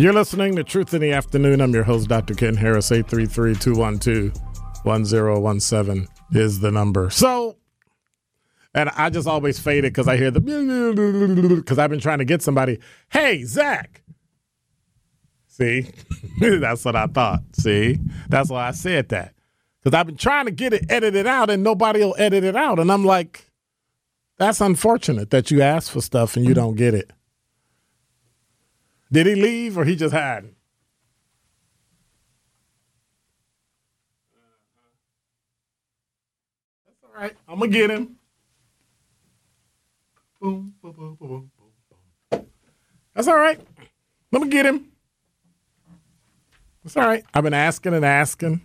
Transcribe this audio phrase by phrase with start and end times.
[0.00, 1.60] You're listening to Truth in the Afternoon.
[1.60, 2.32] I'm your host, Dr.
[2.32, 2.90] Ken Harris.
[2.90, 4.34] 833 212
[4.82, 7.10] 1017 is the number.
[7.10, 7.58] So,
[8.72, 10.40] and I just always fade it because I hear the
[11.62, 12.78] because I've been trying to get somebody,
[13.10, 14.02] hey, Zach.
[15.48, 15.86] See,
[16.40, 17.42] that's what I thought.
[17.52, 17.98] See,
[18.30, 19.34] that's why I said that
[19.82, 22.78] because I've been trying to get it edited out and nobody will edit it out.
[22.78, 23.50] And I'm like,
[24.38, 27.12] that's unfortunate that you ask for stuff and you don't get it.
[29.12, 30.54] Did he leave or he just hiding?
[36.86, 37.36] That's all right.
[37.48, 38.16] I'm gonna get him.
[40.40, 41.50] Boom, boom, boom, boom,
[42.30, 42.46] boom.
[43.14, 43.60] That's all right.
[44.32, 44.86] Let me get him.
[46.84, 47.24] That's all right.
[47.34, 48.62] I've been asking and asking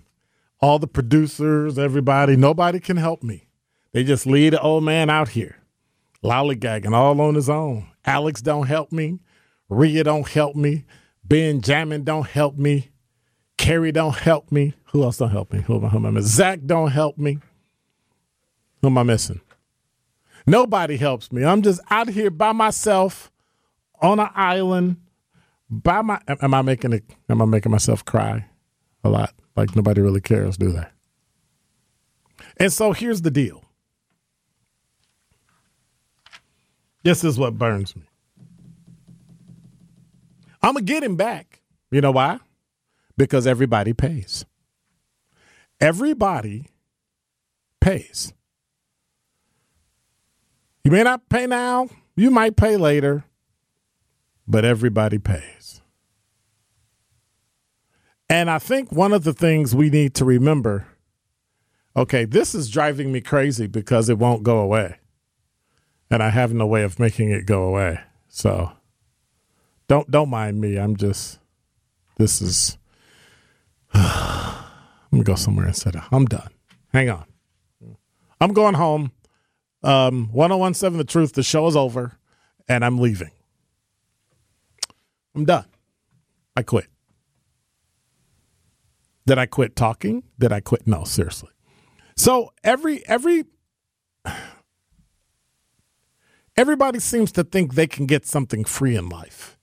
[0.61, 2.35] all the producers, everybody.
[2.35, 3.47] Nobody can help me.
[3.91, 5.57] They just leave the old man out here,
[6.23, 7.87] lollygagging all on his own.
[8.05, 9.19] Alex don't help me.
[9.69, 10.85] Rhea don't help me.
[11.23, 12.91] Benjamin don't help me.
[13.57, 14.73] Kerry don't help me.
[14.91, 15.61] Who else don't help me?
[15.61, 16.29] Who am I, who am I missing?
[16.29, 17.39] Zach don't help me.
[18.81, 19.41] Who am I missing?
[20.45, 21.43] Nobody helps me.
[21.43, 23.31] I'm just out here by myself
[24.01, 24.97] on an island.
[25.69, 28.45] By my am I making it am I making myself cry
[29.03, 29.33] a lot?
[29.55, 30.85] Like nobody really cares, do they?
[32.57, 33.63] And so here's the deal.
[37.03, 38.03] This is what burns me.
[40.65, 41.61] I'm gonna get him back.
[41.91, 42.39] You know why?
[43.15, 44.45] Because everybody pays.
[45.79, 46.65] Everybody
[47.79, 48.33] pays.
[50.83, 53.25] You may not pay now, you might pay later,
[54.47, 55.83] but everybody pays.
[58.27, 60.87] And I think one of the things we need to remember
[61.95, 64.97] okay, this is driving me crazy because it won't go away.
[66.09, 67.99] And I have no way of making it go away.
[68.27, 68.71] So
[69.87, 70.77] don't don't mind me.
[70.77, 71.39] I'm just
[72.17, 72.77] this is
[73.93, 74.63] let
[75.11, 75.95] me go somewhere and sit.
[76.11, 76.49] I'm done.
[76.93, 77.25] Hang on.
[78.41, 79.11] I'm going home.
[79.83, 82.17] Um 1017 The Truth, the show is over,
[82.67, 83.31] and I'm leaving.
[85.35, 85.65] I'm done.
[86.55, 86.87] I quit.
[89.27, 90.23] Did I quit talking?
[90.39, 90.87] Did I quit?
[90.87, 91.49] No, seriously.
[92.15, 93.45] So every every
[96.55, 99.57] everybody seems to think they can get something free in life.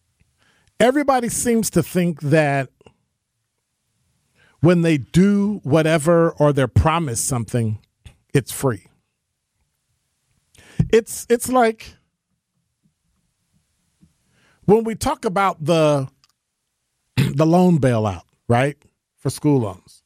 [0.82, 2.68] Everybody seems to think that
[4.62, 7.78] when they do whatever or they're promised something,
[8.34, 8.88] it's free.
[10.92, 11.94] It's it's like
[14.64, 16.08] when we talk about the
[17.16, 18.76] the loan bailout, right?
[19.18, 20.02] For school loans.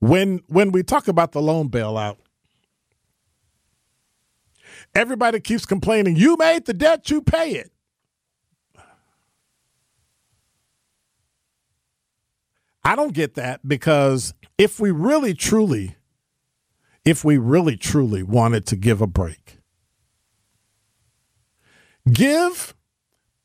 [0.00, 2.16] When when we talk about the loan bailout,
[4.94, 7.70] Everybody keeps complaining, you made the debt, you pay it.
[12.84, 15.96] I don't get that because if we really truly,
[17.04, 19.58] if we really truly wanted to give a break,
[22.12, 22.74] give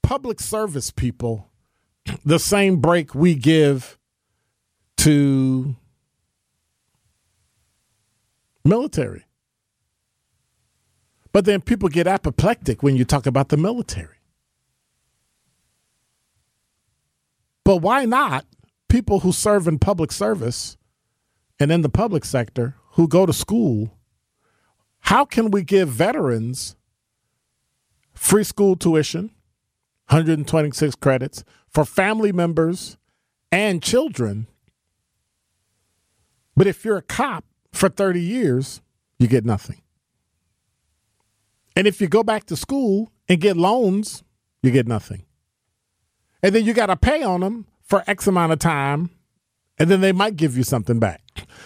[0.01, 1.49] public service people
[2.25, 3.97] the same break we give
[4.97, 5.75] to
[8.65, 9.26] military.
[11.37, 14.17] But then people get apoplectic when you talk about the military.
[17.63, 18.47] But why not
[18.89, 20.77] people who serve in public service
[21.59, 23.95] and in the public sector who go to school?
[25.01, 26.75] How can we give veterans
[28.15, 29.25] free school tuition,
[30.09, 32.97] 126 credits, for family members
[33.51, 34.47] and children?
[36.55, 38.81] But if you're a cop for 30 years,
[39.19, 39.83] you get nothing.
[41.77, 44.23] And if you go back to school and get loans,
[44.63, 45.25] you get nothing.
[46.41, 49.11] And then you got to pay on them for X amount of time,
[49.77, 51.21] and then they might give you something back.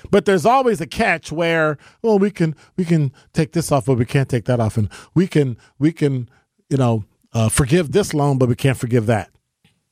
[0.09, 3.97] But there's always a catch where, well, we can we can take this off, but
[3.97, 6.27] we can't take that off, and we can we can
[6.69, 9.29] you know uh, forgive this loan, but we can't forgive that.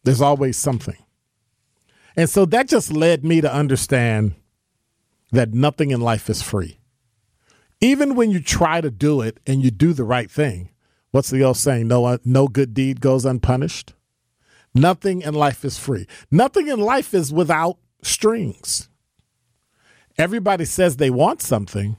[0.04, 0.98] There's always something,
[2.18, 4.36] and so that just led me to understand
[5.31, 6.79] that nothing in life is free
[7.81, 10.70] even when you try to do it and you do the right thing,
[11.12, 11.88] what's the old saying?
[11.88, 13.94] No, uh, no good deed goes unpunished.
[14.74, 16.08] Nothing in life is free.
[16.30, 18.90] Nothing in life is without strings.
[20.18, 21.98] Everybody says they want something,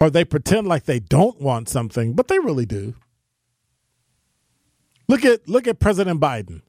[0.00, 2.94] or they pretend like they don't want something, but they really do.
[5.08, 6.62] Look at look at President Biden.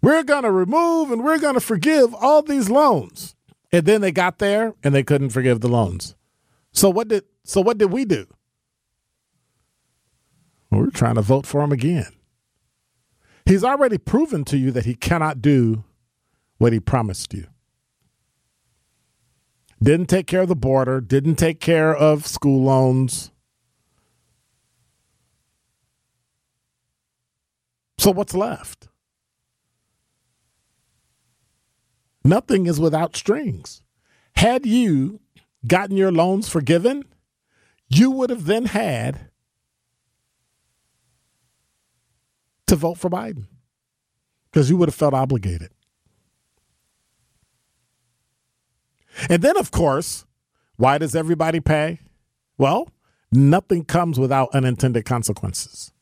[0.00, 3.35] We're going to remove and we're going to forgive all these loans.
[3.72, 6.14] And then they got there and they couldn't forgive the loans.
[6.72, 8.26] So what did so what did we do?
[10.70, 12.12] we we're trying to vote for him again.
[13.46, 15.84] He's already proven to you that he cannot do
[16.58, 17.46] what he promised you.
[19.82, 23.30] Didn't take care of the border, didn't take care of school loans.
[27.98, 28.88] So what's left?
[32.26, 33.82] Nothing is without strings.
[34.34, 35.20] Had you
[35.66, 37.04] gotten your loans forgiven,
[37.88, 39.30] you would have then had
[42.66, 43.46] to vote for Biden
[44.50, 45.70] because you would have felt obligated.
[49.30, 50.26] And then, of course,
[50.76, 52.00] why does everybody pay?
[52.58, 52.90] Well,
[53.30, 55.92] nothing comes without unintended consequences.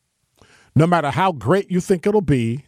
[0.75, 2.65] No matter how great you think it'll be,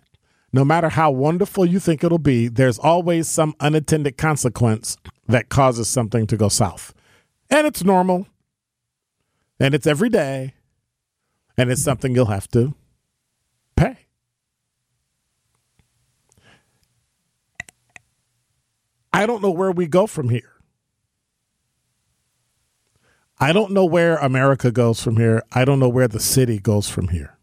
[0.54, 4.98] no matter how wonderful you think it'll be, there's always some unintended consequence
[5.28, 6.94] that causes something to go south.
[7.50, 8.28] And it's normal.
[9.60, 10.54] And it's every day.
[11.58, 12.76] And it's something you'll have to
[13.76, 13.98] pay.
[19.12, 20.54] I don't know where we go from here.
[23.40, 25.44] I don't know where America goes from here.
[25.52, 27.37] I don't know where the city goes from here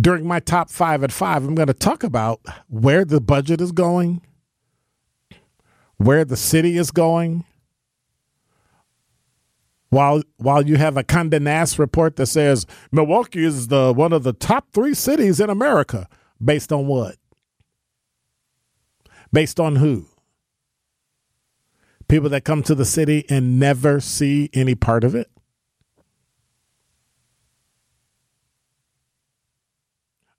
[0.00, 3.72] during my top five at five, I'm going to talk about where the budget is
[3.72, 4.22] going,
[5.96, 7.44] where the city is going.
[9.90, 14.24] While while you have a Condé Nast report that says Milwaukee is the one of
[14.24, 16.08] the top three cities in America,
[16.42, 17.14] based on what?
[19.32, 20.06] Based on who?
[22.08, 25.30] People that come to the city and never see any part of it.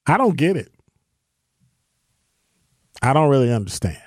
[0.08, 0.72] I don't get it.
[3.02, 3.98] I don't really understand.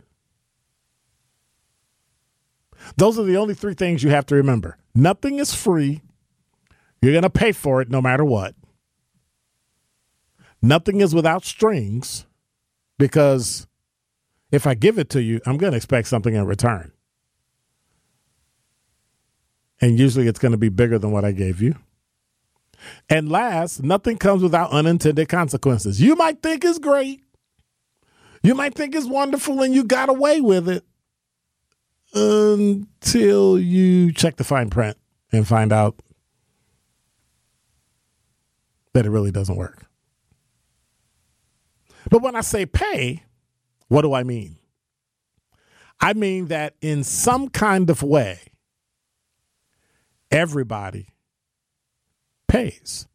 [2.97, 4.79] Those are the only three things you have to remember.
[4.95, 6.03] Nothing is free.
[7.03, 8.55] You're going to pay for it no matter what.
[10.61, 12.27] Nothing is without strings
[12.99, 13.67] because
[14.51, 16.93] if I give it to you, I'm going to expect something in return.
[19.81, 21.77] And usually it's going to be bigger than what I gave you.
[23.09, 26.01] And last, nothing comes without unintended consequences.
[26.01, 27.23] You might think it's great.
[28.43, 30.85] You might think it's wonderful and you got away with it
[32.15, 34.97] until you check the fine print
[35.33, 36.01] and find out
[38.95, 39.85] that it really doesn't work.
[42.11, 43.25] But when I say pay,
[43.89, 44.57] what do I mean?
[46.01, 48.39] I mean that in some kind of way,
[50.31, 51.09] everybody
[52.49, 53.07] pays.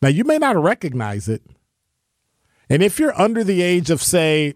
[0.00, 1.42] Now, you may not recognize it.
[2.68, 4.54] And if you're under the age of, say,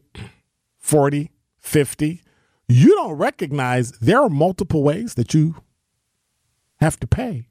[0.79, 2.23] 40, 50,
[2.69, 5.57] you don't recognize there are multiple ways that you
[6.81, 7.49] have to pay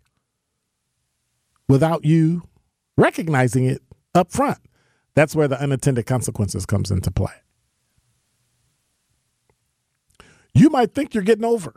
[1.67, 2.43] without you
[2.97, 3.81] recognizing it
[4.13, 4.59] up front.
[5.13, 7.33] That's where the unintended consequences comes into play.
[10.53, 11.75] You might think you're getting over.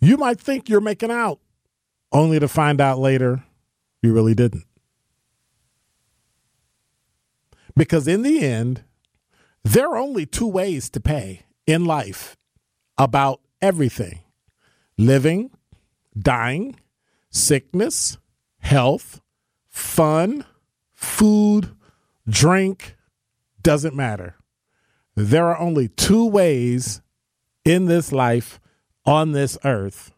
[0.00, 1.40] You might think you're making out,
[2.14, 3.44] only to find out later
[4.02, 4.64] you really didn't.
[7.76, 8.84] Because in the end,
[9.64, 12.36] there are only two ways to pay in life
[12.96, 14.20] about everything
[14.96, 15.50] living,
[16.16, 16.78] dying,
[17.30, 18.16] sickness,
[18.60, 19.20] health,
[19.68, 20.44] fun,
[20.92, 21.74] food,
[22.28, 22.94] drink,
[23.60, 24.36] doesn't matter.
[25.16, 27.02] There are only two ways
[27.64, 28.60] in this life
[29.04, 30.13] on this earth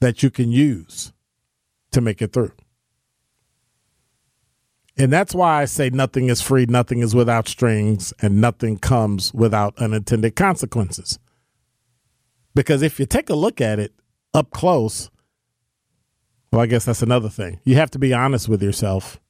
[0.00, 1.12] that you can use
[1.90, 2.52] to make it through.
[4.96, 9.32] And that's why I say nothing is free, nothing is without strings, and nothing comes
[9.32, 11.20] without unintended consequences.
[12.54, 13.92] Because if you take a look at it
[14.34, 15.08] up close,
[16.50, 17.60] well, I guess that's another thing.
[17.64, 19.20] You have to be honest with yourself.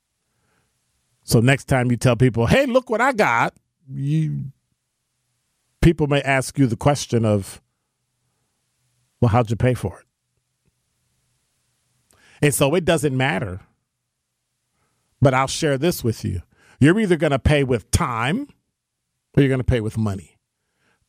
[1.24, 3.54] So next time you tell people, "Hey, look what I got,"
[3.86, 4.52] you
[5.82, 7.60] people may ask you the question of,
[9.20, 10.06] "Well, how'd you pay for it?"
[12.40, 13.60] And so it doesn't matter
[15.20, 16.42] but I'll share this with you.
[16.80, 18.48] You're either going to pay with time
[19.36, 20.38] or you're going to pay with money.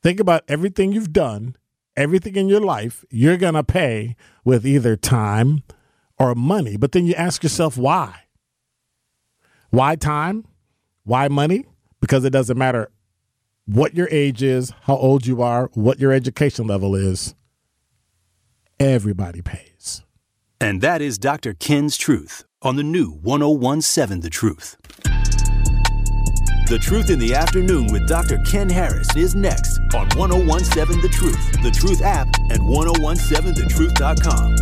[0.02, 1.56] Think about everything you've done,
[1.96, 5.64] everything in your life, you're going to pay with either time
[6.18, 6.78] or money.
[6.78, 8.24] But then you ask yourself why?
[9.70, 10.46] Why time?
[11.04, 11.66] Why money?
[12.02, 12.92] Because it doesn't matter
[13.66, 17.36] what your age is, how old you are, what your education level is.
[18.80, 19.69] Everybody pays.
[20.62, 21.54] And that is Dr.
[21.54, 24.76] Ken's Truth on the new 1017 The Truth.
[26.68, 28.40] The Truth in the Afternoon with Dr.
[28.40, 34.56] Ken Harris is next on 1017 The Truth, The Truth app, and 1017thetruth.com.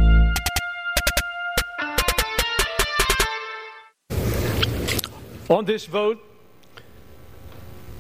[5.50, 6.24] On this vote,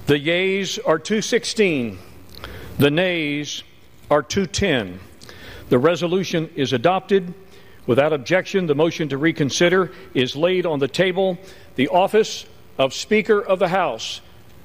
[0.05, 1.97] the yeas are 216,
[2.77, 3.63] the nays
[4.11, 4.99] are 210.
[5.69, 7.33] The resolution is adopted.
[7.87, 11.37] Without objection, the motion to reconsider is laid on the table.
[11.75, 12.45] The office
[12.77, 14.21] of Speaker of the House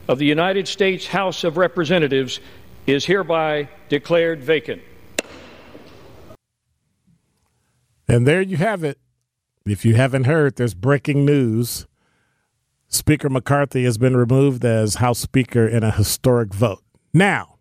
[0.09, 2.41] of the United States House of Representatives
[2.87, 4.83] is hereby declared vacant.
[8.09, 8.99] And there you have it.
[9.65, 11.87] If you haven't heard, there's breaking news.
[12.89, 16.83] Speaker McCarthy has been removed as House Speaker in a historic vote.
[17.15, 17.59] Now,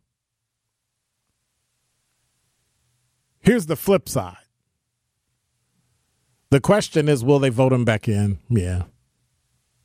[3.39, 4.40] here's the flip side.
[6.51, 8.37] The question is, will they vote him back in?
[8.49, 8.83] Yeah.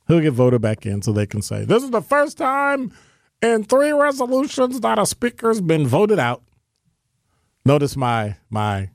[0.09, 2.93] He'll get voted back in so they can say, this is the first time
[3.41, 6.43] in three resolutions that a speaker's been voted out.
[7.65, 8.91] Notice my my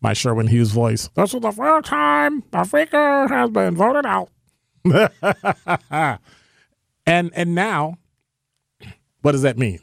[0.00, 1.10] my Sherwin Hughes voice.
[1.14, 4.30] This is the first time a speaker has been voted out.
[7.06, 7.98] and and now,
[9.22, 9.80] what does that mean?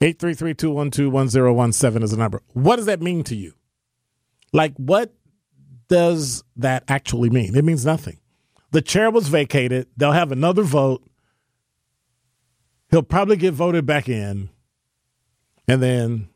[0.00, 2.42] 833-212-1017 is the number.
[2.52, 3.54] What does that mean to you?
[4.56, 5.12] Like, what
[5.88, 7.54] does that actually mean?
[7.54, 8.18] It means nothing.
[8.70, 9.86] The chair was vacated.
[9.98, 11.02] They'll have another vote.
[12.90, 14.48] He'll probably get voted back in.
[15.68, 16.28] And then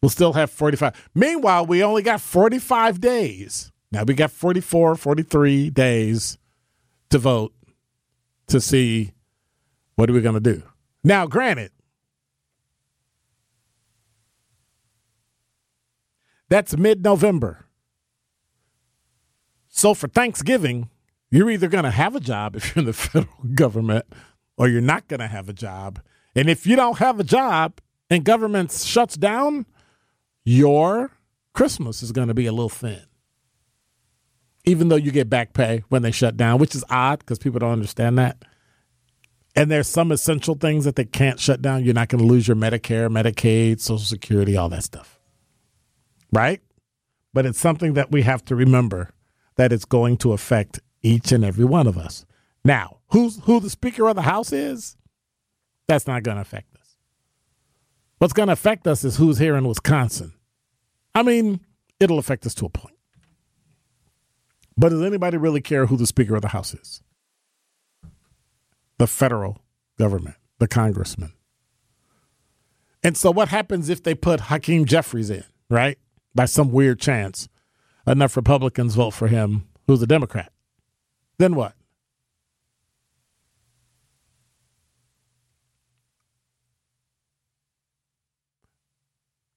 [0.00, 1.10] we'll still have 45.
[1.14, 3.72] Meanwhile, we only got 45 days.
[3.92, 6.38] Now we got 44, 43 days
[7.10, 7.52] to vote
[8.46, 9.12] to see
[9.96, 10.62] what are we going to do.
[11.04, 11.72] Now, granted,
[16.54, 17.66] That's mid November.
[19.66, 20.88] So for Thanksgiving,
[21.28, 24.06] you're either going to have a job if you're in the federal government
[24.56, 26.00] or you're not going to have a job.
[26.36, 29.66] And if you don't have a job and government shuts down,
[30.44, 31.10] your
[31.54, 33.02] Christmas is going to be a little thin.
[34.64, 37.58] Even though you get back pay when they shut down, which is odd because people
[37.58, 38.44] don't understand that.
[39.56, 41.82] And there's some essential things that they can't shut down.
[41.82, 45.18] You're not going to lose your Medicare, Medicaid, Social Security, all that stuff
[46.34, 46.60] right?
[47.32, 49.10] But it's something that we have to remember
[49.56, 52.24] that it's going to affect each and every one of us.
[52.64, 54.96] Now, who's who the Speaker of the House is?
[55.86, 56.96] That's not going to affect us.
[58.18, 60.32] What's going to affect us is who's here in Wisconsin.
[61.14, 61.60] I mean,
[62.00, 62.96] it'll affect us to a point.
[64.76, 67.02] But does anybody really care who the Speaker of the House is?
[68.98, 69.58] The federal
[69.98, 71.32] government, the congressman.
[73.02, 75.98] And so, what happens if they put Hakeem Jeffries in, right?
[76.34, 77.48] By some weird chance,
[78.06, 80.52] enough Republicans vote for him, who's a Democrat.
[81.38, 81.74] then what?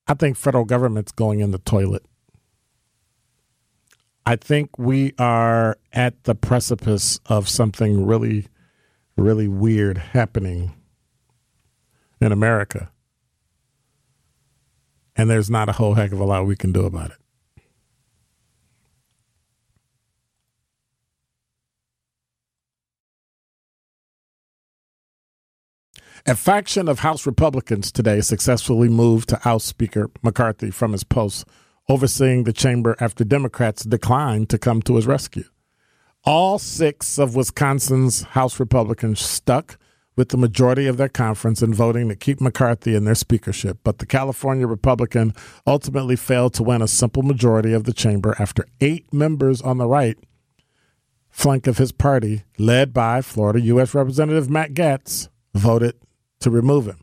[0.08, 2.06] I think federal government's going in the toilet.
[4.26, 8.48] I think we are at the precipice of something really,
[9.18, 10.74] really weird happening
[12.22, 12.92] in America.
[15.18, 17.18] And there's not a whole heck of a lot we can do about it.
[26.30, 31.48] A faction of House Republicans today successfully moved to oust Speaker McCarthy from his post
[31.90, 35.46] overseeing the chamber after Democrats declined to come to his rescue.
[36.26, 39.80] All six of Wisconsin's House Republicans stuck
[40.18, 44.00] with the majority of their conference in voting to keep McCarthy in their speakership, but
[44.00, 45.34] the California Republican
[45.66, 49.88] ultimately failed to win a simple majority of the chamber after eight members on the
[49.88, 50.18] right
[51.30, 53.94] flank of his party, led by Florida U.S.
[53.94, 55.96] Representative Matt Gaetz, voted
[56.40, 57.00] to remove him.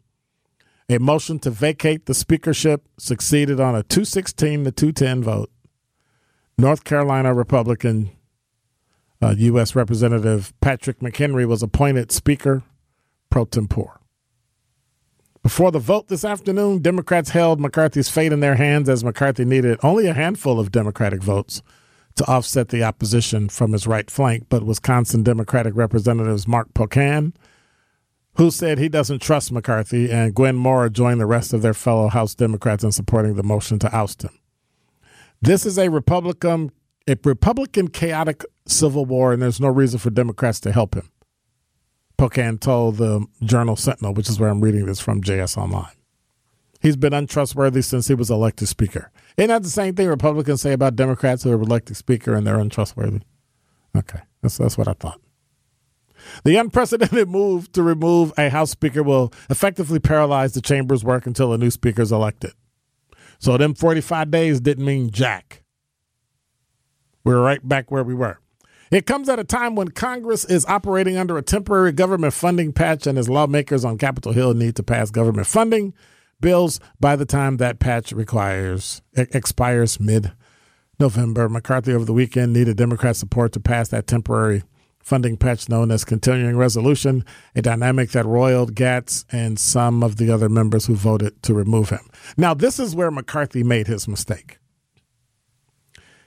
[0.89, 5.51] A motion to vacate the speakership succeeded on a 216 to 210 vote.
[6.59, 8.11] North Carolina Republican
[9.23, 9.77] uh, U.S.
[9.77, 12.65] Representative Patrick McHenry was appointed Speaker
[13.35, 14.01] pro tempore.
[15.43, 19.81] Before the vote this afternoon, Democrats held McCarthy's fate in their hands as McCarthy needed
[19.83, 21.61] only a handful of Democratic votes
[22.15, 24.45] to offset the opposition from his right flank.
[24.49, 27.35] But Wisconsin Democratic Representatives Mark Pocan
[28.37, 32.07] who said he doesn't trust McCarthy, and Gwen Moore joined the rest of their fellow
[32.07, 34.39] House Democrats in supporting the motion to oust him.
[35.43, 36.71] This is a Republican
[37.09, 41.11] a Republican chaotic civil war, and there's no reason for Democrats to help him.
[42.19, 45.93] Pocan told the Journal Sentinel, which is where I'm reading this from JS Online.
[46.81, 49.11] He's been untrustworthy since he was elected Speaker.
[49.37, 52.59] Isn't that the same thing Republicans say about Democrats who are elected Speaker and they're
[52.59, 53.21] untrustworthy?
[53.97, 55.21] Okay, that's, that's what I thought.
[56.45, 61.53] The unprecedented move to remove a House Speaker will effectively paralyze the chamber's work until
[61.53, 62.53] a new Speaker is elected.
[63.39, 65.65] So, them 45 days didn't mean jack.
[67.25, 68.39] We're right back where we were.
[68.95, 73.09] It comes at a time when Congress is operating under a temporary government funding patch,
[73.09, 75.95] and as lawmakers on Capitol Hill need to pass government funding
[76.41, 80.31] bills by the time that patch requires expires mid
[81.01, 81.49] November.
[81.49, 84.63] McCarthy over the weekend needed Democrat support to pass that temporary
[85.01, 87.25] funding patch known as Continuing Resolution,
[87.57, 91.89] a dynamic that roiled Gaetz and some of the other members who voted to remove
[91.89, 92.09] him.
[92.37, 94.59] Now, this is where McCarthy made his mistake.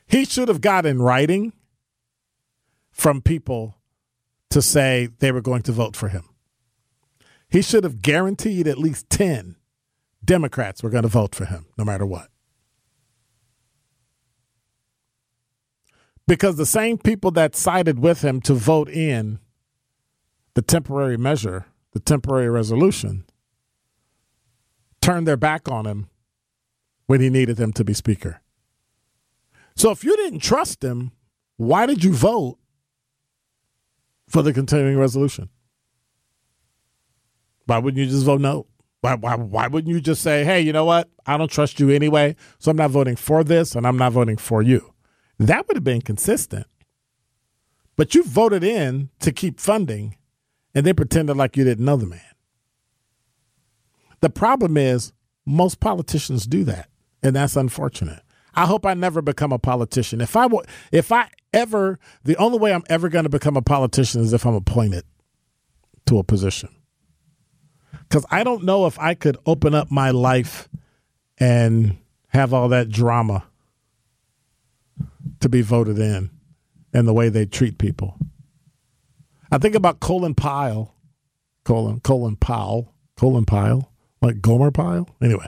[0.06, 1.54] He should have got in writing
[2.98, 3.78] from people
[4.50, 6.24] to say they were going to vote for him.
[7.50, 9.56] He should have guaranteed at least 10
[10.26, 12.30] Democrats were going to vote for him, no matter what.
[16.28, 19.40] because the same people that sided with him to vote in
[20.54, 23.26] the temporary measure, the temporary resolution,
[25.02, 26.10] turned their back on him
[27.06, 28.42] when he needed them to be speaker.
[29.76, 31.14] So if you didn't trust him,
[31.56, 32.58] why did you vote
[34.28, 35.50] for the continuing resolution?
[37.66, 38.68] Why wouldn't you just vote no?
[39.02, 41.10] Why, why, why wouldn't you just say, hey, you know what?
[41.26, 44.38] I don't trust you anyway, so I'm not voting for this and I'm not voting
[44.38, 44.94] for you?
[45.40, 46.66] That would have been consistent.
[47.96, 50.18] But you voted in to keep funding
[50.74, 52.22] and then pretended like you didn't know the man.
[54.22, 55.14] The problem is
[55.46, 56.90] most politicians do that,
[57.22, 58.22] and that's unfortunate.
[58.56, 60.22] I hope I never become a politician.
[60.22, 60.48] If I
[60.92, 64.46] if I ever the only way I'm ever going to become a politician is if
[64.46, 65.04] I'm appointed
[66.08, 66.70] to a position.
[68.10, 70.70] Cuz I don't know if I could open up my life
[71.38, 71.98] and
[72.30, 73.46] have all that drama
[75.40, 76.30] to be voted in
[76.94, 78.18] and the way they treat people.
[79.52, 80.94] I think about Colin Pyle,
[81.64, 85.08] Colin Colin Powell, Colin Pyle, like Gomer Pyle.
[85.22, 85.48] Anyway,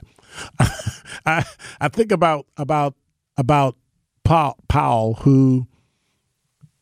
[1.25, 1.45] I
[1.79, 2.95] I think about about
[3.37, 3.75] about
[4.23, 5.67] Paul, Powell who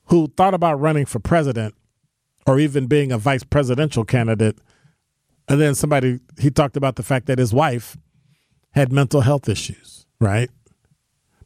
[0.05, 1.75] who thought about running for president
[2.45, 4.57] or even being a vice presidential candidate,
[5.47, 7.97] and then somebody he talked about the fact that his wife
[8.71, 10.49] had mental health issues, right?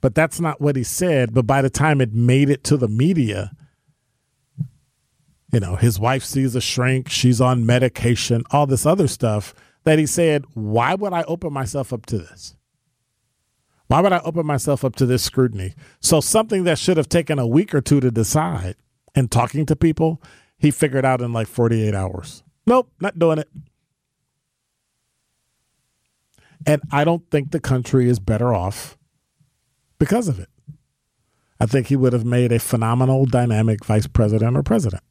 [0.01, 1.33] But that's not what he said.
[1.33, 3.51] But by the time it made it to the media,
[5.53, 9.99] you know, his wife sees a shrink, she's on medication, all this other stuff that
[9.99, 12.55] he said, why would I open myself up to this?
[13.87, 15.73] Why would I open myself up to this scrutiny?
[15.99, 18.75] So, something that should have taken a week or two to decide
[19.15, 20.21] and talking to people,
[20.57, 22.43] he figured out in like 48 hours.
[22.65, 23.49] Nope, not doing it.
[26.65, 28.97] And I don't think the country is better off
[29.99, 30.47] because of it.
[31.59, 35.03] I think he would have made a phenomenal, dynamic vice president or president.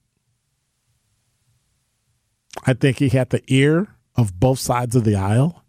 [2.64, 3.88] I think he had the ear
[4.20, 5.64] of both sides of the aisle.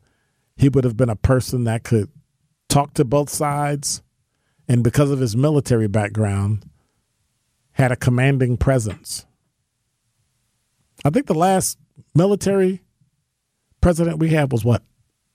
[0.58, 2.10] He would have been a person that could
[2.68, 4.02] talk to both sides,
[4.68, 6.66] and because of his military background,
[7.74, 9.26] had a commanding presence.
[11.04, 11.78] I think the last
[12.14, 12.82] military
[13.80, 14.84] president we had was what?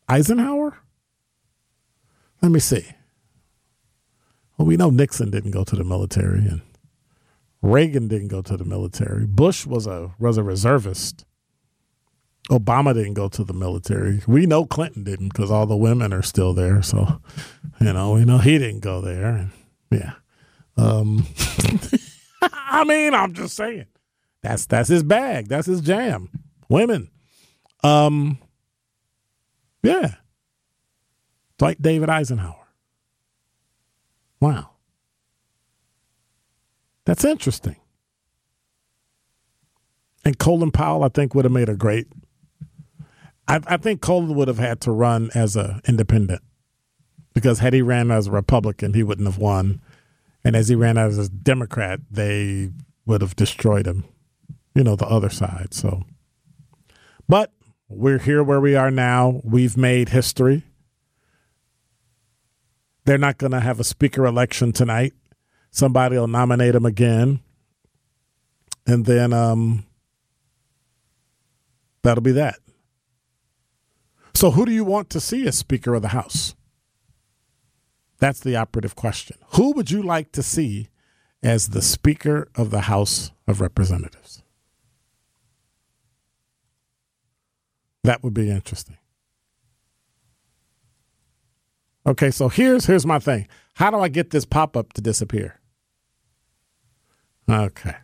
[0.09, 0.79] Eisenhower?
[2.43, 2.87] Let me see.
[4.57, 6.61] Well, we know Nixon didn't go to the military and
[7.63, 9.27] Reagan didn't go to the military.
[9.27, 11.25] Bush was a was a reservist.
[12.51, 14.23] Obama didn't go to the military.
[14.27, 16.83] We know Clinton didn't because all the women are still there.
[16.83, 17.21] So,
[17.81, 19.51] you know, we know he didn't go there.
[19.91, 20.13] Yeah.
[20.77, 21.27] Um,
[22.43, 23.87] I mean, I'm just saying.
[24.43, 25.49] That's that's his bag.
[25.49, 26.29] That's his jam.
[26.69, 27.11] Women.
[27.83, 28.39] Um
[29.83, 30.15] yeah.
[31.61, 32.67] Like David Eisenhower.
[34.41, 34.71] Wow.
[37.07, 37.77] That's interesting.
[40.25, 42.09] And Colin Powell, I think, would have made a great.
[43.49, 46.43] I, I think Colin would have had to run as a independent
[47.35, 49.81] because had he ran as a Republican, he wouldn't have won,
[50.45, 52.71] and as he ran as a Democrat, they
[53.05, 54.05] would have destroyed him.
[54.75, 55.73] You know, the other side.
[55.73, 56.05] So,
[57.29, 57.53] but
[57.89, 59.41] we're here where we are now.
[59.45, 60.65] We've made history.
[63.05, 65.15] They're not going to have a speaker election tonight.
[65.71, 67.41] Somebody will nominate him again.
[68.87, 69.87] And then um,
[72.03, 72.57] that'll be that.
[74.37, 76.55] So, who do you want to see as Speaker of the House?
[78.19, 79.39] That's the operative question.
[79.55, 80.91] Who would you like to see
[81.43, 84.43] as the Speaker of the House of Representatives?
[88.05, 88.99] That would be interesting.
[92.07, 93.49] Okay, so here's here's my thing.
[93.77, 95.61] How do I get this pop-up to disappear?
[97.49, 97.97] Okay.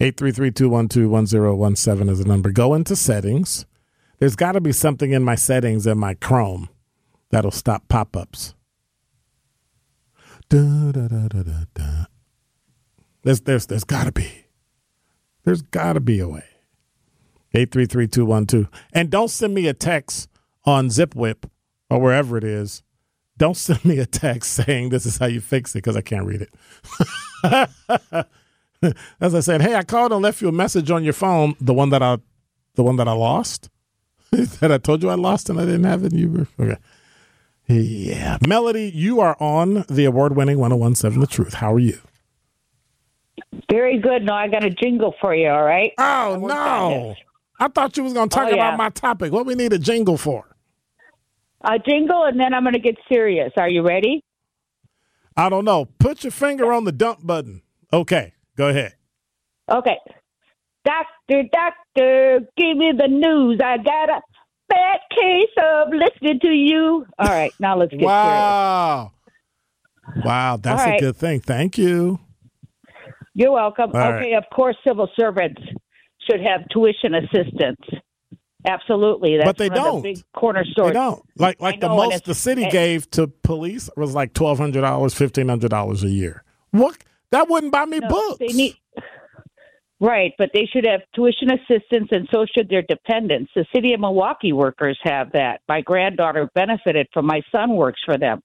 [0.00, 2.50] 833-212-1017 is the number.
[2.50, 3.64] Go into settings.
[4.18, 6.68] There's got to be something in my settings in my Chrome
[7.30, 7.88] that'll stop
[11.42, 12.04] da, da.
[13.22, 14.46] There's there's there's got to be.
[15.44, 16.44] There's got to be a way.
[17.54, 18.68] 833-212.
[18.92, 20.28] And don't send me a text
[20.64, 21.48] on ZipWhip
[21.88, 22.82] or wherever it is,
[23.38, 26.26] don't send me a text saying this is how you fix it because I can't
[26.26, 26.52] read it.
[29.20, 31.74] As I said, hey, I called and left you a message on your phone, the
[31.74, 32.18] one that I,
[32.74, 33.70] the one that I lost,
[34.60, 36.12] that I told you I lost and I didn't have it.
[36.12, 36.78] You were okay.
[37.68, 41.54] Yeah, Melody, you are on the award-winning 1017 The Truth.
[41.54, 41.98] How are you?
[43.70, 44.22] Very good.
[44.22, 45.48] No, I got a jingle for you.
[45.48, 45.92] All right.
[45.98, 47.14] Oh no!
[47.58, 48.68] I thought you was going to talk Oh, yeah.
[48.68, 49.32] about my topic.
[49.32, 50.44] What we need a jingle for?
[51.62, 53.52] A jingle, and then I'm going to get serious.
[53.56, 54.22] Are you ready?
[55.36, 55.86] I don't know.
[55.98, 57.62] Put your finger on the dump button.
[57.92, 58.94] Okay, go ahead.
[59.70, 59.98] Okay.
[60.86, 63.60] Doctor, doctor, give me the news.
[63.62, 64.20] I got a
[64.68, 67.04] bad case of listening to you.
[67.18, 68.06] All right, now let's get serious.
[68.06, 69.12] Wow.
[70.24, 71.40] Wow, that's All a good thing.
[71.40, 72.20] Thank you.
[73.34, 73.90] You're welcome.
[73.92, 75.60] All okay, of course, civil servants
[76.30, 77.80] should have tuition assistance.
[78.64, 79.36] Absolutely.
[79.36, 80.02] That's But they don't.
[80.02, 80.88] the big cornerstones.
[80.88, 81.22] They don't.
[81.36, 85.14] Like like the know, most the city gave to police was like twelve hundred dollars,
[85.14, 86.44] fifteen hundred dollars a year.
[86.70, 86.96] What
[87.30, 88.38] that wouldn't buy me No, books.
[88.38, 88.76] They need
[90.00, 93.50] right, but they should have tuition assistance, and so should their dependents.
[93.54, 95.60] The city of Milwaukee workers have that.
[95.68, 97.26] My granddaughter benefited from.
[97.26, 98.40] My son works for them.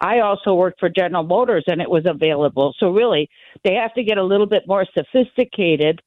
[0.00, 2.74] I also worked for General Motors, and it was available.
[2.78, 3.28] So really,
[3.64, 6.00] they have to get a little bit more sophisticated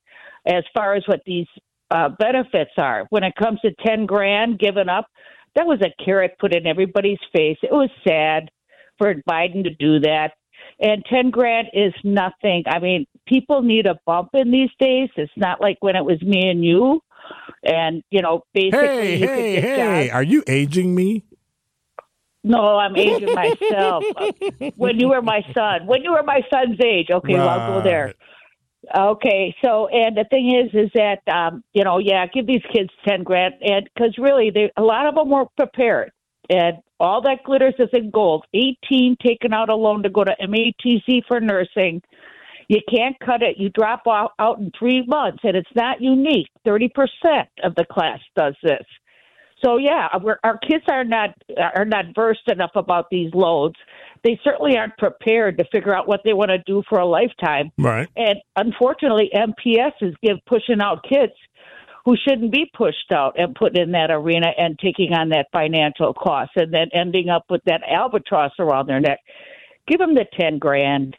[0.47, 1.47] as far as what these
[1.89, 3.05] uh, benefits are.
[3.09, 5.07] When it comes to ten grand given up,
[5.55, 7.57] that was a carrot put in everybody's face.
[7.61, 8.49] It was sad
[8.97, 10.31] for Biden to do that.
[10.79, 12.63] And 10 grand is nothing.
[12.67, 15.10] I mean, people need a bump in these days.
[15.15, 17.01] It's not like when it was me and you.
[17.63, 20.07] And, you know, basically, hey, hey, hey!
[20.07, 20.15] jobs.
[20.15, 21.23] Are you aging me?
[22.43, 24.03] No, I'm aging myself.
[24.75, 27.10] when you were my son, when you were my son's age.
[27.12, 28.13] Okay, well, I'll go there.
[28.97, 32.89] Okay, so and the thing is, is that um, you know, yeah, give these kids
[33.07, 36.12] ten grand, and because really, they a lot of them weren't prepared,
[36.49, 38.43] and all that glitters is in gold.
[38.55, 42.01] Eighteen taken out a loan to go to MATC for nursing.
[42.71, 43.57] You can't cut it.
[43.57, 46.47] You drop out, out in three months, and it's not unique.
[46.63, 48.86] Thirty percent of the class does this.
[49.62, 51.31] So yeah, we're, our kids are not
[51.75, 53.75] are not versed enough about these loads.
[54.23, 57.73] They certainly aren't prepared to figure out what they want to do for a lifetime.
[57.77, 58.07] Right.
[58.15, 61.34] And unfortunately, MPS is give pushing out kids
[62.05, 66.13] who shouldn't be pushed out and put in that arena and taking on that financial
[66.13, 69.19] cost and then ending up with that albatross around their neck.
[69.89, 71.17] Give them the ten grand.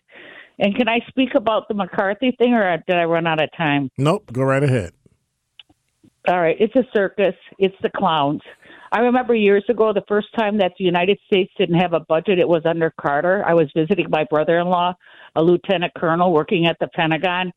[0.59, 3.91] And can I speak about the McCarthy thing, or did I run out of time?
[3.99, 4.33] Nope.
[4.33, 4.93] Go right ahead.
[6.29, 7.35] All right, it's a circus.
[7.59, 8.43] It's the clowns.
[8.93, 12.39] I remember years ago, the first time that the United States didn't have a budget,
[12.39, 13.43] it was under Carter.
[13.45, 14.95] I was visiting my brother in law,
[15.35, 17.53] a lieutenant colonel working at the Pentagon.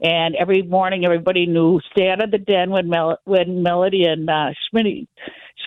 [0.00, 4.30] And every morning, everybody knew stay out of the den when Mel- when Melody and
[4.30, 5.08] uh, Schmitty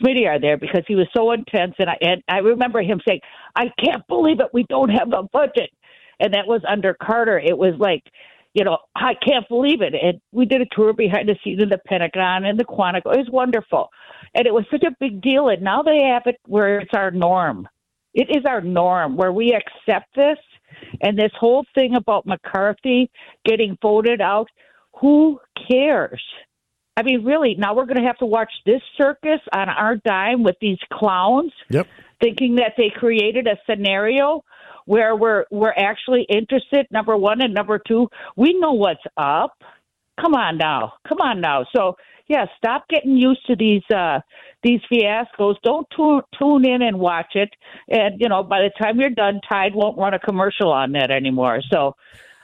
[0.01, 1.75] Schmitty are there because he was so intense.
[1.77, 3.19] And I and I remember him saying,
[3.55, 5.69] "I can't believe it, we don't have a budget."
[6.21, 7.39] And that was under Carter.
[7.39, 8.03] It was like
[8.53, 9.93] you know, I can't believe it.
[9.93, 13.13] And we did a tour behind the scenes of the Pentagon and the Quantico.
[13.13, 13.89] It was wonderful.
[14.35, 15.49] And it was such a big deal.
[15.49, 17.67] And now they have it where it's our norm.
[18.13, 20.37] It is our norm where we accept this.
[21.01, 23.09] And this whole thing about McCarthy
[23.45, 24.49] getting voted out,
[24.99, 26.21] who cares?
[26.97, 30.43] I mean, really, now we're going to have to watch this circus on our dime
[30.43, 31.87] with these clowns Yep.
[32.21, 34.43] thinking that they created a scenario
[34.85, 39.53] where we're we're actually interested number one and number two we know what's up.
[40.19, 40.93] Come on now.
[41.07, 41.65] Come on now.
[41.75, 41.95] So
[42.27, 44.19] yeah stop getting used to these uh
[44.63, 45.55] these fiascos.
[45.63, 47.49] Don't tune tune in and watch it.
[47.89, 51.11] And you know by the time you're done tide won't run a commercial on that
[51.11, 51.61] anymore.
[51.71, 51.95] So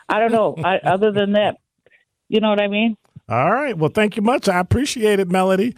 [0.10, 0.56] i don't know.
[0.64, 1.58] I, other than that
[2.30, 2.98] you know what i mean?
[3.30, 3.78] All right.
[3.78, 4.48] Well, thank you much.
[4.48, 5.76] I appreciate it, Melody.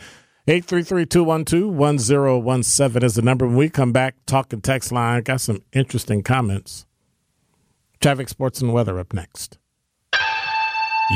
[0.49, 3.45] 833-212-1017 is the number.
[3.45, 6.87] When we come back, talking text line, got some interesting comments.
[8.01, 9.59] Traffic, sports, and weather up next.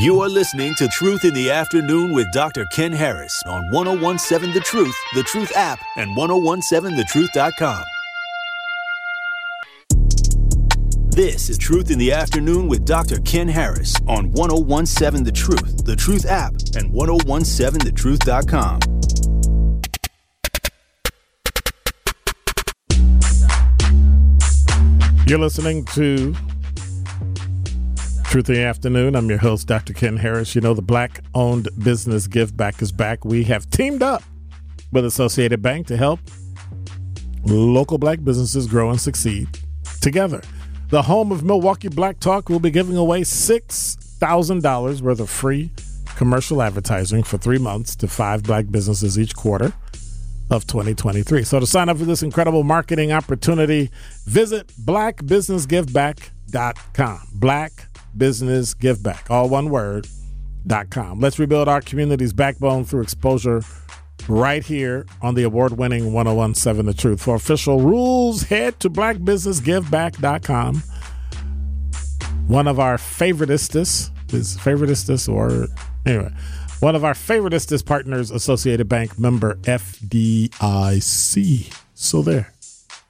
[0.02, 2.64] You are listening to Truth in the Afternoon with Dr.
[2.76, 7.84] Ken Harris on 1017 The Truth, The Truth app, and 1017thetruth.com.
[11.10, 13.20] This is Truth in the Afternoon with Dr.
[13.22, 18.80] Ken Harris on 1017 The Truth, The Truth app, and 1017thetruth.com.
[25.34, 26.36] You're listening to
[28.26, 29.16] Truth in the Afternoon.
[29.16, 29.92] I'm your host, Dr.
[29.92, 30.54] Ken Harris.
[30.54, 33.26] You know, the black owned business Give Back is back.
[33.26, 34.22] We have teamed up
[34.92, 36.20] with Associated Bank to help
[37.46, 39.48] local black businesses grow and succeed
[40.02, 40.44] together.
[40.90, 45.72] The home of Milwaukee Black Talk will be giving away $6,000 worth of free
[46.16, 49.74] commercial advertising for three months to five black businesses each quarter
[50.50, 51.44] of 2023.
[51.44, 53.90] So to sign up for this incredible marketing opportunity,
[54.26, 57.20] visit blackbusinessgiveback.com.
[57.40, 60.08] Blackbusinessgiveback, all one word,
[60.66, 61.20] dot com.
[61.20, 63.64] Let's rebuild our community's backbone through exposure
[64.30, 67.22] right here on the award-winning 1017 The Truth.
[67.22, 70.84] For official rules, head to blackbusinessgiveback.com.
[72.48, 75.68] One of our favoritist is favoritist or
[76.06, 76.32] anyway,
[76.84, 80.52] one of our favoritist partners, Associated Bank member FDIC.
[81.94, 82.54] So there.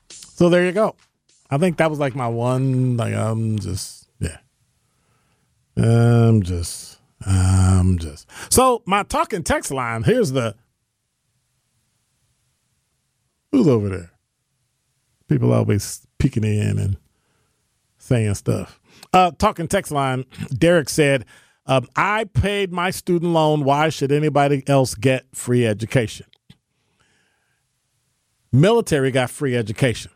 [0.10, 0.96] So there you go.
[1.50, 2.98] I think that was like my one.
[2.98, 4.38] Like I'm just yeah.
[5.76, 8.30] I'm just I'm just.
[8.54, 10.04] So my talking text line.
[10.04, 10.56] Here's the.
[13.52, 14.12] Who's over there?
[15.28, 16.98] People always peeking in and
[17.98, 18.80] saying stuff.
[19.12, 20.26] Uh, talking text line.
[20.56, 21.26] Derek said,
[21.66, 23.64] um, "I paid my student loan.
[23.64, 26.28] Why should anybody else get free education?"
[28.52, 30.12] Military got free education.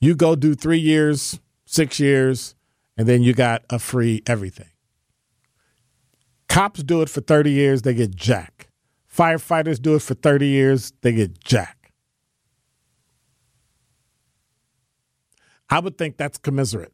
[0.00, 2.54] You go do three years, six years,
[2.96, 4.68] and then you got a free everything.
[6.48, 8.68] Cops do it for 30 years, they get jack.
[9.10, 11.92] Firefighters do it for 30 years, they get jack.
[15.70, 16.92] I would think that's commiserate.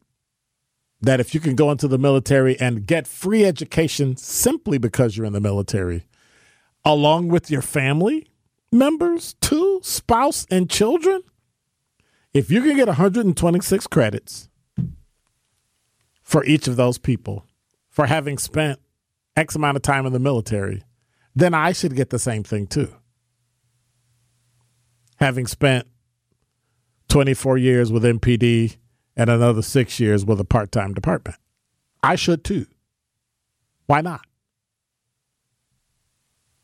[1.01, 5.25] That if you can go into the military and get free education simply because you're
[5.25, 6.05] in the military,
[6.83, 8.27] along with your family
[8.71, 11.21] members too, spouse and children,
[12.33, 14.49] if you can get 126 credits
[16.21, 17.45] for each of those people
[17.89, 18.79] for having spent
[19.35, 20.83] X amount of time in the military,
[21.35, 22.93] then I should get the same thing too.
[25.15, 25.87] Having spent
[27.07, 28.77] 24 years with MPD
[29.19, 31.37] and another six years with a part time department.
[32.01, 32.67] I should too.
[33.85, 34.25] Why not?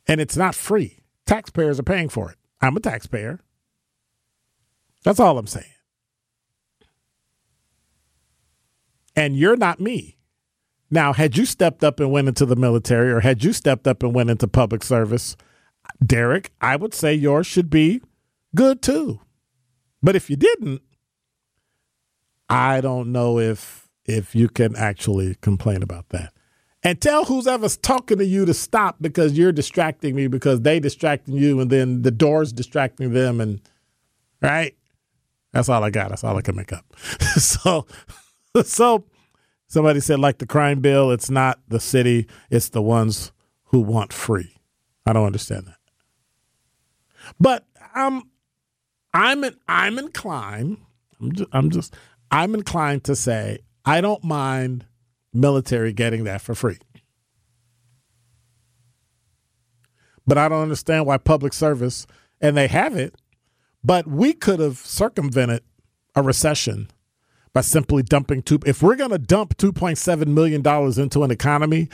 [0.08, 1.00] And it's not free.
[1.26, 2.38] Taxpayers are paying for it.
[2.62, 3.42] I'm a taxpayer.
[5.04, 5.66] That's all I'm saying.
[9.18, 10.16] And you're not me.
[10.90, 14.02] Now, had you stepped up and went into the military or had you stepped up
[14.02, 15.36] and went into public service,
[16.06, 18.02] Derek, I would say yours should be
[18.56, 19.20] good too.
[20.02, 20.82] But if you didn't,
[22.50, 26.32] I don't know if if you can actually complain about that.
[26.84, 30.80] And tell who's ever talking to you to stop because you're distracting me because they
[30.80, 33.60] distracting you and then the door's distracting them and
[34.42, 34.76] right?
[35.52, 36.10] That's all I got.
[36.10, 36.86] That's all I can make up.
[37.38, 37.88] so,
[38.64, 39.06] so
[39.68, 41.12] somebody said like the crime bill.
[41.12, 42.28] It's not the city.
[42.52, 43.32] It's the ones
[43.66, 44.56] who want free.
[45.08, 45.78] I don't understand that.
[47.40, 48.24] But I'm,
[49.14, 50.78] I'm, in I'm inclined.
[51.20, 51.96] I'm just, I'm just,
[52.32, 54.86] I'm inclined to say I don't mind
[55.34, 56.78] military getting that for free.
[60.28, 62.08] But I don't understand why public service,
[62.42, 63.16] and they have it,
[63.84, 65.62] but we could have circumvented
[66.16, 66.90] a recession
[67.54, 68.60] by simply dumping two.
[68.66, 70.62] If we're going to dump $2.7 million
[71.00, 71.90] into an economy,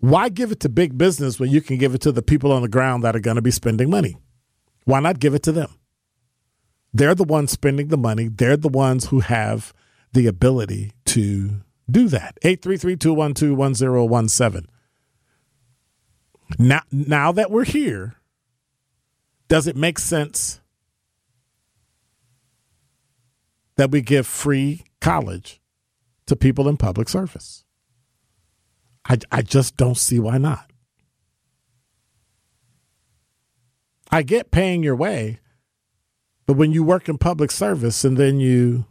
[0.00, 2.62] why give it to big business when you can give it to the people on
[2.62, 4.16] the ground that are going to be spending money?
[4.84, 5.77] Why not give it to them?
[6.92, 8.28] They're the ones spending the money.
[8.28, 9.72] They're the ones who have
[10.12, 12.38] the ability to do that.
[12.42, 14.66] 833 212 1017.
[16.58, 18.16] Now, now that we're here,
[19.48, 20.60] does it make sense
[23.76, 25.60] that we give free college
[26.26, 27.64] to people in public service?
[29.04, 30.70] I, I just don't see why not.
[34.10, 35.40] I get paying your way,
[36.48, 38.86] but when you work in public service and then you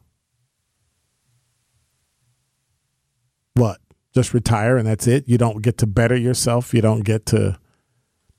[3.56, 3.80] what?
[4.13, 5.28] Just retire and that's it?
[5.28, 6.72] You don't get to better yourself?
[6.72, 7.58] You don't get to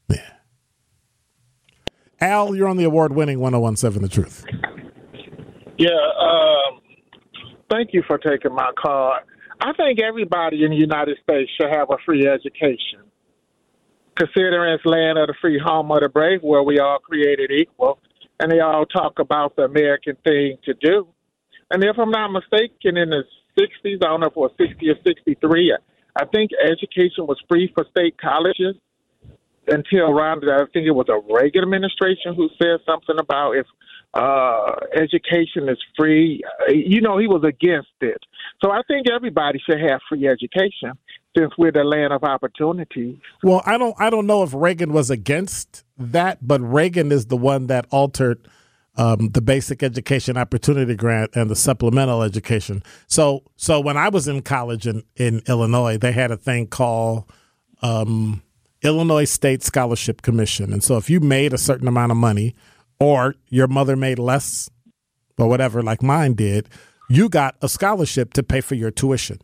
[0.09, 0.31] yeah.
[2.21, 4.45] Al, you're on the award winning 1017 The Truth.
[5.79, 6.81] Yeah, um,
[7.69, 9.17] thank you for taking my call.
[9.61, 13.01] I think everybody in the United States should have a free education.
[14.17, 17.99] Considering it's land of the free, home of the brave, where we all created equal,
[18.41, 21.09] and they all talk about the American thing to do.
[21.71, 23.25] And if I'm not mistaken, in the
[23.59, 25.77] 60s, I don't know if it was 60 or 63,
[26.17, 28.77] I think education was free for state colleges
[29.69, 33.67] until around, I think it was a Reagan administration who said something about if
[34.15, 36.43] uh, education is free.
[36.69, 38.19] You know, he was against it.
[38.65, 40.93] So I think everybody should have free education
[41.39, 43.21] since we're the land of opportunity.
[43.43, 47.37] Well, I don't, I don't know if Reagan was against that, but Reagan is the
[47.37, 48.49] one that altered
[48.97, 52.83] um, the basic education opportunity grant and the supplemental education.
[53.07, 57.31] So, so when I was in college in, in Illinois, they had a thing called
[57.81, 58.43] um,
[58.83, 60.73] Illinois State Scholarship Commission.
[60.73, 62.57] And so if you made a certain amount of money
[62.99, 64.69] or your mother made less
[65.39, 66.69] or whatever, like mine did,
[67.09, 69.41] you got a scholarship to pay for your tuition.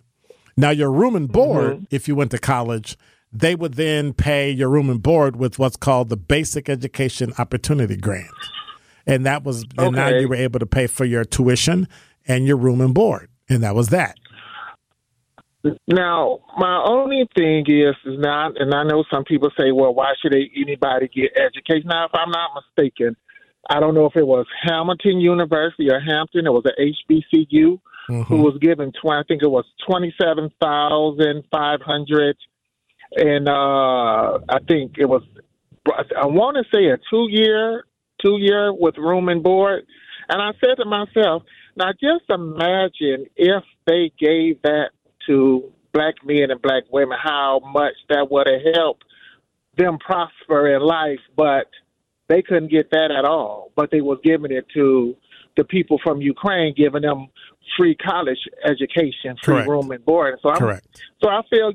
[0.56, 1.84] Now, your room and board, mm-hmm.
[1.90, 2.96] if you went to college,
[3.32, 7.96] they would then pay your room and board with what's called the Basic Education Opportunity
[7.96, 8.30] Grant.
[9.06, 9.86] And that was, okay.
[9.86, 11.88] and now you were able to pay for your tuition
[12.26, 13.28] and your room and board.
[13.48, 14.16] And that was that.
[15.88, 20.12] Now, my only thing is, is not, and I know some people say, well, why
[20.20, 21.88] should anybody get education?
[21.88, 23.16] Now, if I'm not mistaken,
[23.68, 26.46] I don't know if it was Hamilton University or Hampton.
[26.46, 28.22] It was an HBCU mm-hmm.
[28.22, 32.36] who was given, 20, I think it was 27500
[33.16, 35.22] And uh, I think it was,
[35.86, 37.84] I want to say a two year,
[38.22, 39.84] two year with room and board.
[40.28, 41.42] And I said to myself,
[41.76, 44.90] now just imagine if they gave that
[45.26, 49.04] to black men and black women how much that would have helped
[49.76, 51.66] them prosper in life, but
[52.28, 53.72] they couldn't get that at all.
[53.76, 55.16] But they was giving it to
[55.56, 57.28] the people from Ukraine, giving them
[57.76, 59.68] free college education, free Correct.
[59.68, 60.38] room and board.
[60.42, 60.86] So I'm, Correct.
[61.22, 61.72] So I feel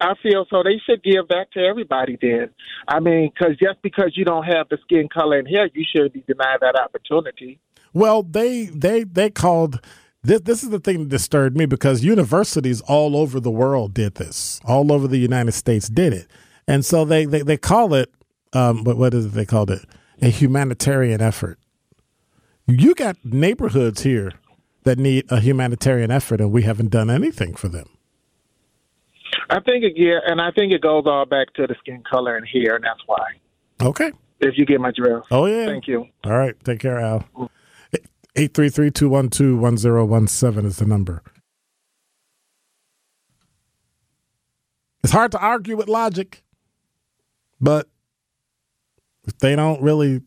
[0.00, 2.18] I feel so they should give back to everybody.
[2.20, 2.50] Then
[2.88, 6.12] I mean, because just because you don't have the skin color and hair, you should
[6.12, 7.60] be denied that opportunity.
[7.92, 9.80] Well, they they they called
[10.24, 14.14] this, this is the thing that disturbed me because universities all over the world did
[14.14, 14.60] this.
[14.64, 16.28] All over the United States did it.
[16.68, 18.12] And so they, they, they call it,
[18.52, 19.84] um, what, what is it they called it?
[20.20, 21.58] A humanitarian effort.
[22.78, 24.32] You got neighborhoods here
[24.84, 27.86] that need a humanitarian effort, and we haven't done anything for them.
[29.50, 32.48] I think, yeah, and I think it goes all back to the skin color and
[32.48, 33.24] hair, and that's why.
[33.80, 34.12] Okay.
[34.40, 35.26] If you get my drift.
[35.30, 35.66] Oh, yeah.
[35.66, 36.06] Thank you.
[36.24, 36.56] All right.
[36.64, 37.28] Take care, Al.
[38.36, 41.22] 833-212-1017 is the number.
[45.04, 46.42] It's hard to argue with logic,
[47.60, 47.88] but
[49.26, 50.22] if they don't really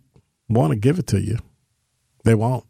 [0.48, 1.40] want to give it to you,
[2.26, 2.66] they won't.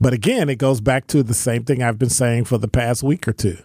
[0.00, 3.02] But again, it goes back to the same thing I've been saying for the past
[3.02, 3.58] week or two.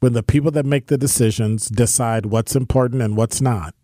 [0.00, 3.74] When the people that make the decisions decide what's important and what's not,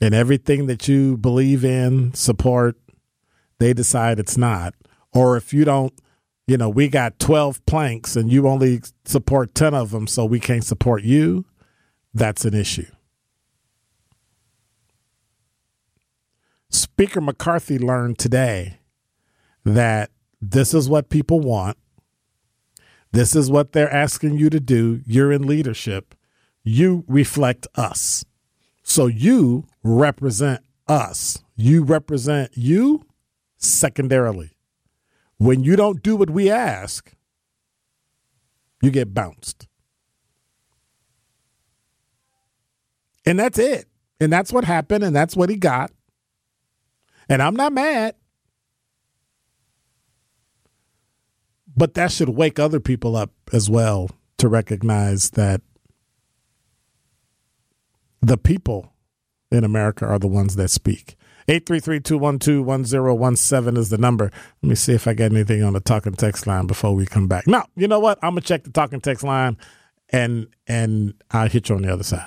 [0.00, 2.76] and everything that you believe in, support,
[3.60, 4.74] they decide it's not.
[5.12, 5.92] Or if you don't,
[6.48, 10.40] you know, we got 12 planks and you only support 10 of them, so we
[10.40, 11.44] can't support you,
[12.12, 12.90] that's an issue.
[16.92, 18.78] Speaker McCarthy learned today
[19.64, 20.10] that
[20.42, 21.78] this is what people want.
[23.12, 25.00] This is what they're asking you to do.
[25.06, 26.14] You're in leadership.
[26.62, 28.26] You reflect us.
[28.82, 31.42] So you represent us.
[31.56, 33.06] You represent you
[33.56, 34.50] secondarily.
[35.38, 37.14] When you don't do what we ask,
[38.82, 39.66] you get bounced.
[43.24, 43.86] And that's it.
[44.20, 45.02] And that's what happened.
[45.04, 45.90] And that's what he got.
[47.28, 48.14] And I'm not mad.
[51.74, 55.60] But that should wake other people up as well to recognize that
[58.20, 58.92] the people
[59.50, 61.16] in America are the ones that speak.
[61.48, 64.30] 833-212-1017 is the number.
[64.62, 67.26] Let me see if I got anything on the talking text line before we come
[67.26, 67.46] back.
[67.46, 68.18] No, you know what?
[68.22, 69.56] I'm gonna check the talking text line
[70.10, 72.26] and and I'll hit you on the other side.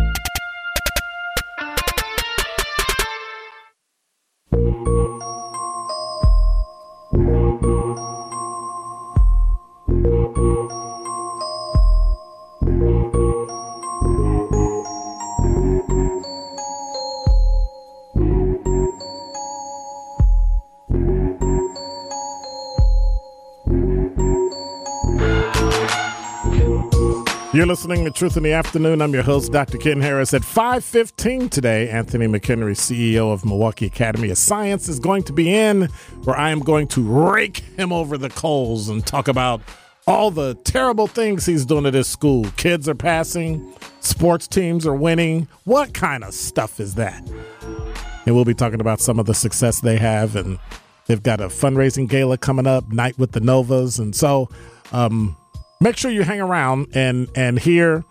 [27.71, 29.01] listening to Truth in the Afternoon.
[29.01, 29.77] I'm your host, Dr.
[29.77, 30.33] Ken Harris.
[30.33, 35.55] At 5:15 today, Anthony McHenry, CEO of Milwaukee Academy of Science, is going to be
[35.55, 35.83] in,
[36.25, 39.61] where I am going to rake him over the coals and talk about
[40.05, 42.43] all the terrible things he's doing at his school.
[42.57, 45.47] Kids are passing, sports teams are winning.
[45.63, 47.25] What kind of stuff is that?
[48.25, 50.59] And we'll be talking about some of the success they have, and
[51.05, 54.49] they've got a fundraising gala coming up, Night with the Novas, and so.
[54.91, 55.37] Um,
[55.81, 58.05] make sure you hang around and and hear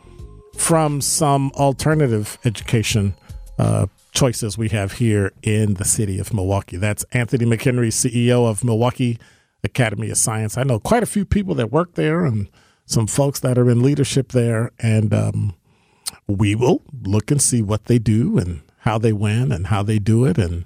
[0.57, 3.15] from some alternative education
[3.59, 6.77] uh, choices we have here in the city of Milwaukee.
[6.77, 9.19] That's Anthony McHenry, CEO of Milwaukee
[9.65, 10.59] Academy of Science.
[10.59, 12.49] I know quite a few people that work there and
[12.85, 15.55] some folks that are in leadership there, and um,
[16.27, 19.99] we will look and see what they do and how they win and how they
[19.99, 20.65] do it, and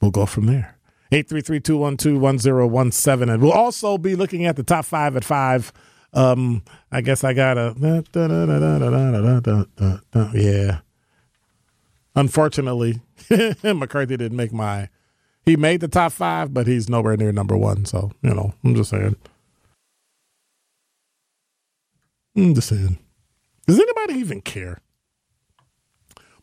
[0.00, 0.75] we'll go from there.
[1.22, 3.32] 833-212-1017.
[3.32, 5.72] And we'll also be looking at the top five at five.
[6.12, 6.62] Um,
[6.92, 7.74] I guess I got a
[10.34, 10.78] yeah.
[12.14, 13.00] Unfortunately,
[13.62, 14.88] McCarthy didn't make my.
[15.44, 17.84] He made the top five, but he's nowhere near number one.
[17.84, 19.16] So you know, I'm just saying.
[22.36, 22.98] I'm just saying.
[23.66, 24.80] Does anybody even care?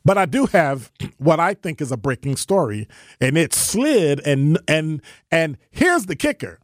[0.06, 2.88] But I do have what I think is a breaking story,
[3.22, 5.02] and it slid and and
[5.32, 6.60] and here's the kicker.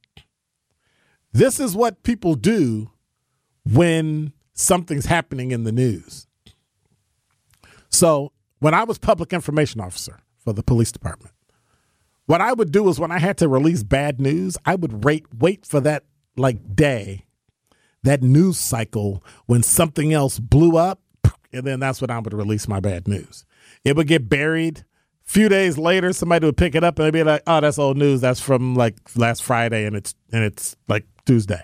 [1.31, 2.91] This is what people do
[3.63, 6.27] when something's happening in the news.
[7.89, 11.33] So, when I was public information officer for the police department,
[12.25, 15.25] what I would do is when I had to release bad news, I would wait
[15.33, 16.03] wait for that
[16.35, 17.25] like day,
[18.03, 21.01] that news cycle when something else blew up
[21.53, 23.45] and then that's when I would release my bad news.
[23.83, 24.79] It would get buried.
[25.27, 27.79] A few days later, somebody would pick it up and they'd be like, "Oh, that's
[27.79, 28.21] old news.
[28.21, 31.63] That's from like last Friday, and it's and it's like Tuesday,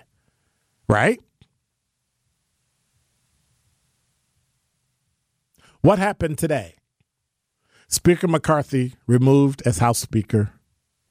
[0.88, 1.20] right?"
[5.80, 6.74] What happened today?
[7.88, 10.52] Speaker McCarthy removed as House Speaker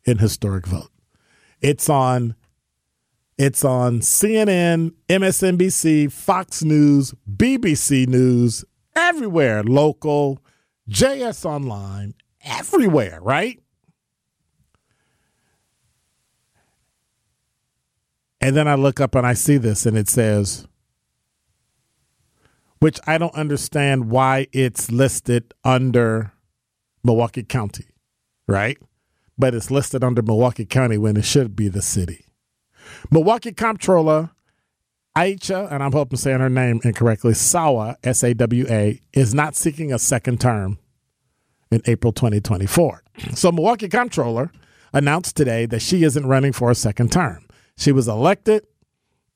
[0.03, 0.91] in historic vote.
[1.61, 2.35] It's on
[3.37, 8.63] it's on CNN, MSNBC, Fox News, BBC News,
[8.95, 10.39] everywhere, local,
[10.89, 12.13] JS Online,
[12.43, 13.61] everywhere, right?
[18.39, 20.67] And then I look up and I see this and it says,
[22.79, 26.31] which I don't understand why it's listed under
[27.03, 27.87] Milwaukee County,
[28.47, 28.77] right?
[29.37, 32.25] But it's listed under Milwaukee County when it should be the city.
[33.11, 34.31] Milwaukee Comptroller
[35.17, 39.33] Aycha, and I'm hoping I'm saying her name incorrectly, Sawa, S A W A, is
[39.33, 40.77] not seeking a second term
[41.71, 43.01] in April 2024.
[43.33, 44.51] So, Milwaukee Comptroller
[44.93, 47.45] announced today that she isn't running for a second term.
[47.77, 48.65] She was elected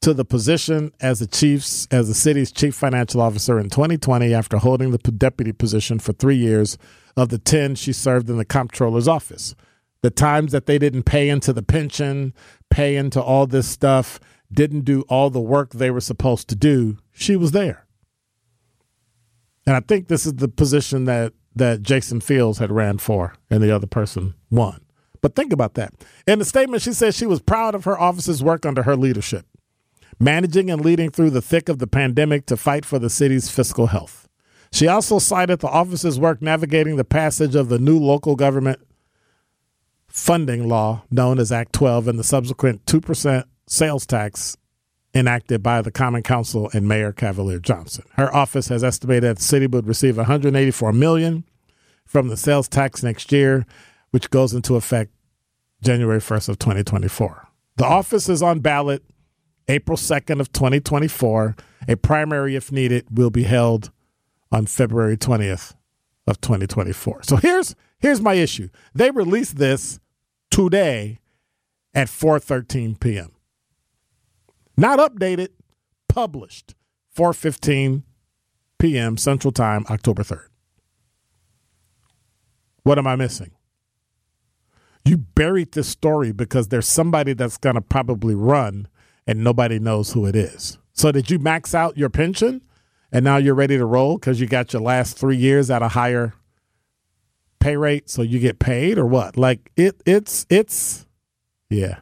[0.02, 4.58] to the position as the chief's as the city's chief financial officer in 2020 after
[4.58, 6.78] holding the deputy position for 3 years
[7.18, 9.56] of the 10 she served in the comptroller's office.
[10.02, 12.34] The times that they didn't pay into the pension,
[12.70, 14.20] pay into all this stuff,
[14.52, 17.86] didn't do all the work they were supposed to do, she was there.
[19.66, 23.62] And I think this is the position that that Jason Fields had ran for and
[23.62, 24.82] the other person won.
[25.22, 25.94] But think about that.
[26.26, 29.46] In the statement, she said she was proud of her office's work under her leadership,
[30.20, 33.88] managing and leading through the thick of the pandemic to fight for the city's fiscal
[33.88, 34.28] health.
[34.72, 38.80] She also cited the office's work navigating the passage of the new local government
[40.10, 44.58] funding law known as Act 12 and the subsequent 2% sales tax
[45.14, 48.06] enacted by the Common Council and Mayor Cavalier Johnson.
[48.14, 51.44] Her office has estimated that the city would receive 184 million
[52.06, 53.66] from the sales tax next year,
[54.12, 55.12] which goes into effect
[55.82, 57.48] January 1st of 2024.
[57.78, 59.04] The office is on ballot
[59.68, 61.56] April 2nd of 2024.
[61.88, 63.92] A primary, if needed, will be held
[64.52, 65.76] on February 20th
[66.28, 67.24] of 2024.
[67.24, 68.70] So here's here's my issue.
[68.94, 70.00] They released this
[70.52, 71.20] today
[71.94, 73.32] at 4:13 p.m.
[74.78, 75.50] Not updated,
[76.08, 76.76] published
[77.16, 78.04] 4:15
[78.78, 79.18] p.m.
[79.18, 80.48] Central Time, October 3rd.
[82.84, 83.52] What am I missing?
[85.06, 88.88] You buried this story because there's somebody that's going to probably run
[89.28, 90.78] and nobody knows who it is.
[90.94, 92.62] So did you max out your pension?
[93.12, 95.90] and now you're ready to roll because you got your last three years at a
[95.90, 96.34] higher
[97.60, 99.38] pay rate, so you get paid or what?
[99.38, 101.08] Like it, it's it's
[101.70, 102.00] yeah.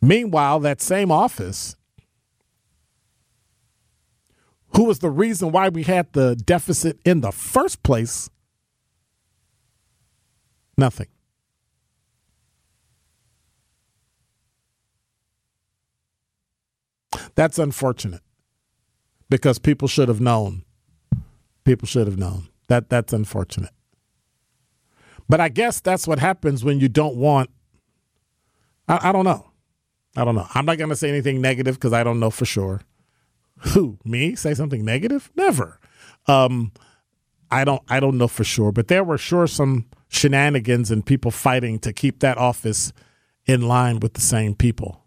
[0.00, 1.76] Meanwhile, that same office,
[4.76, 8.28] who was the reason why we had the deficit in the first place,
[10.76, 11.08] nothing.
[17.34, 18.22] That's unfortunate
[19.28, 20.64] because people should have known.
[21.64, 22.48] People should have known.
[22.68, 23.70] That that's unfortunate.
[25.28, 27.50] But I guess that's what happens when you don't want.
[28.88, 29.50] I, I don't know.
[30.16, 30.46] I don't know.
[30.54, 32.80] I'm not going to say anything negative because I don't know for sure.
[33.58, 35.30] Who me say something negative?
[35.34, 35.80] Never.
[36.26, 36.72] Um,
[37.50, 37.82] I don't.
[37.88, 38.72] I don't know for sure.
[38.72, 42.92] But there were sure some shenanigans and people fighting to keep that office
[43.46, 45.05] in line with the same people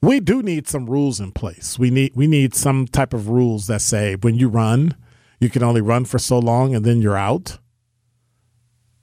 [0.00, 1.78] we do need some rules in place.
[1.78, 4.96] We need we need some type of rules that say when you run,
[5.40, 7.58] you can only run for so long and then you're out.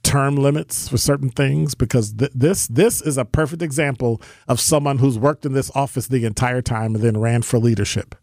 [0.02, 4.98] Term limits for certain things because th- this this is a perfect example of someone
[4.98, 8.14] who's worked in this office the entire time and then ran for leadership.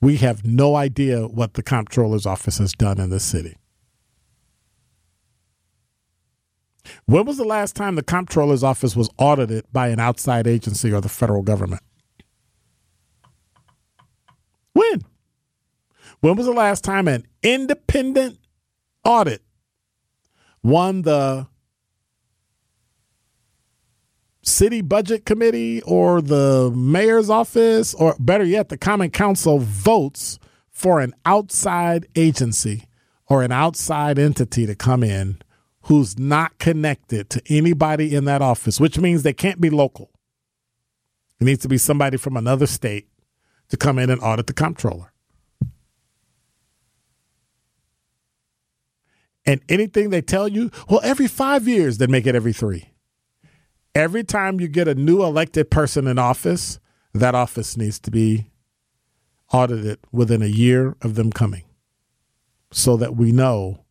[0.00, 3.56] We have no idea what the comptroller's office has done in this city.
[7.06, 11.00] When was the last time the comptroller's office was audited by an outside agency or
[11.00, 11.82] the federal government?
[14.72, 15.02] When?
[16.20, 18.38] When was the last time an independent
[19.04, 19.42] audit
[20.62, 21.46] won the
[24.42, 30.38] city budget committee or the mayor's office, or better yet, the common council votes
[30.70, 32.84] for an outside agency
[33.26, 35.38] or an outside entity to come in
[35.84, 40.10] who's not connected to anybody in that office, which means they can't be local.
[41.40, 43.08] It needs to be somebody from another state
[43.68, 45.12] to come in and audit the comptroller.
[49.46, 52.90] And anything they tell you, well, every five years, they make it every three.
[53.94, 56.80] Every time you get a new elected person in office,
[57.12, 58.50] that office needs to be
[59.52, 61.64] audited within a year of them coming
[62.72, 63.83] so that we know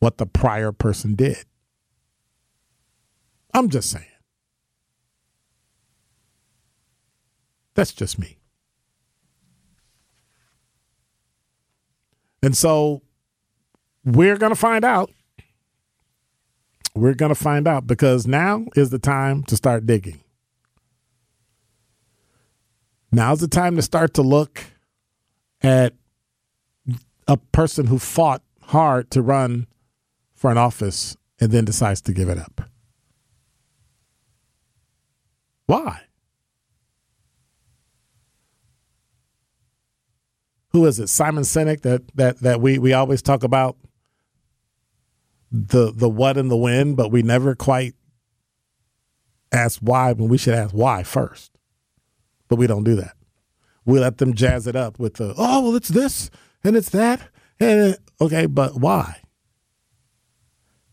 [0.00, 1.44] what the prior person did.
[3.54, 4.04] I'm just saying.
[7.74, 8.38] That's just me.
[12.42, 13.02] And so
[14.04, 15.10] we're going to find out.
[16.94, 20.20] We're going to find out because now is the time to start digging.
[23.12, 24.62] Now's the time to start to look
[25.62, 25.94] at
[27.28, 29.66] a person who fought hard to run
[30.40, 32.62] for an office and then decides to give it up.
[35.66, 36.00] Why?
[40.72, 41.08] who is it?
[41.08, 43.76] Simon Sinek that that that we we always talk about
[45.50, 47.94] the the what and the when, but we never quite
[49.52, 51.52] ask why when we should ask why first.
[52.48, 53.16] But we don't do that.
[53.84, 56.30] We let them jazz it up with the oh well it's this
[56.62, 57.20] and it's that
[57.58, 59.19] and okay, but why?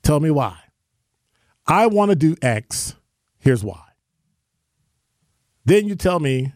[0.08, 0.58] Tell me why.
[1.66, 2.96] I want to do X.
[3.40, 3.84] Here's why.
[5.66, 6.54] Then you tell me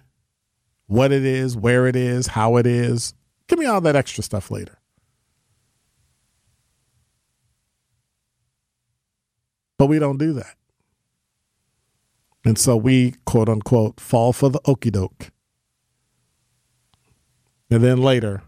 [0.87, 3.13] what it is, where it is, how it is.
[3.49, 4.79] Give me all that extra stuff later.
[9.77, 10.55] But we don't do that.
[12.45, 15.29] And so we, quote unquote, fall for the okey doke.
[17.69, 18.43] And then later,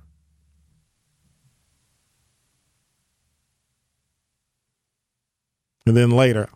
[5.85, 6.49] and then later,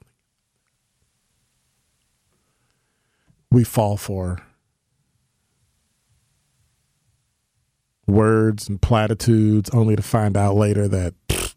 [3.52, 4.40] we fall for
[8.06, 11.14] words and platitudes only to find out later that,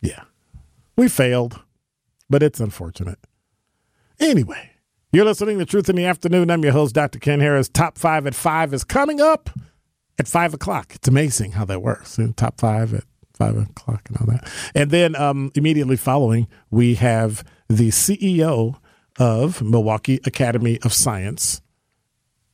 [0.00, 0.24] yeah,
[0.96, 1.60] we failed,
[2.28, 3.18] but it's unfortunate.
[4.20, 4.70] Anyway,
[5.12, 6.50] you're listening to Truth in the Afternoon.
[6.50, 7.18] I'm your host, Dr.
[7.18, 7.68] Ken Harris.
[7.68, 9.50] Top five at five is coming up
[10.18, 10.94] at five o'clock.
[10.94, 12.18] It's amazing how that works.
[12.36, 13.04] top five at
[13.42, 14.48] five o'clock and all that.
[14.74, 18.76] And then um, immediately following, we have the CEO
[19.18, 21.60] of Milwaukee Academy of Science,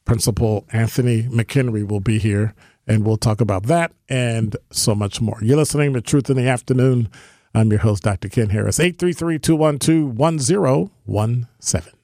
[0.04, 2.54] Principal Anthony McHenry, will be here
[2.86, 5.38] and we'll talk about that and so much more.
[5.42, 7.10] You're listening to Truth in the Afternoon.
[7.54, 8.28] I'm your host, Dr.
[8.28, 11.97] Ken Harris, 833 212 1017.